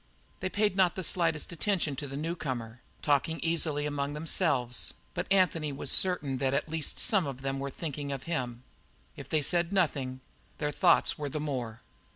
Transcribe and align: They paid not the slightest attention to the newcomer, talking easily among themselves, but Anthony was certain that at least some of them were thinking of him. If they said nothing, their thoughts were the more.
They 0.39 0.49
paid 0.49 0.75
not 0.75 0.95
the 0.95 1.03
slightest 1.03 1.51
attention 1.51 1.95
to 1.97 2.07
the 2.07 2.17
newcomer, 2.17 2.81
talking 3.03 3.39
easily 3.43 3.85
among 3.85 4.15
themselves, 4.15 4.95
but 5.13 5.31
Anthony 5.31 5.71
was 5.71 5.91
certain 5.91 6.39
that 6.39 6.55
at 6.55 6.67
least 6.67 6.97
some 6.97 7.27
of 7.27 7.43
them 7.43 7.59
were 7.59 7.69
thinking 7.69 8.11
of 8.11 8.23
him. 8.23 8.63
If 9.15 9.29
they 9.29 9.43
said 9.43 9.71
nothing, 9.71 10.21
their 10.57 10.71
thoughts 10.71 11.19
were 11.19 11.29
the 11.29 11.39
more. 11.39 11.81